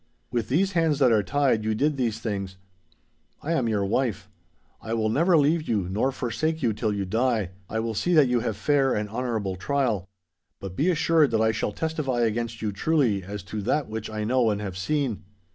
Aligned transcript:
With 0.31 0.49
these 0.49 0.71
hands 0.71 0.97
that 0.97 1.11
are 1.11 1.21
tied, 1.21 1.63
you 1.63 1.75
did 1.75 1.95
these 1.95 2.17
things. 2.17 2.57
I 3.43 3.51
am 3.51 3.69
your 3.69 3.85
wife. 3.85 4.31
I 4.81 4.95
will 4.95 5.09
never 5.09 5.37
leave 5.37 5.67
you 5.69 5.87
nor 5.87 6.11
forsake 6.11 6.63
you 6.63 6.73
till 6.73 6.91
you 6.91 7.05
die. 7.05 7.51
I 7.69 7.81
will 7.81 7.93
see 7.93 8.15
that 8.15 8.27
you 8.27 8.39
have 8.39 8.57
fair 8.57 8.95
and 8.95 9.07
honourable 9.07 9.57
trial; 9.57 10.09
but 10.59 10.75
be 10.75 10.89
assured 10.89 11.29
that 11.29 11.41
I 11.41 11.51
shall 11.51 11.71
testify 11.71 12.21
against 12.21 12.63
you 12.63 12.71
truly 12.71 13.21
as 13.23 13.43
to 13.43 13.61
that 13.61 13.89
which 13.89 14.09
I 14.09 14.23
know 14.23 14.49
and 14.49 14.59
have 14.59 14.75
seen. 14.75 15.23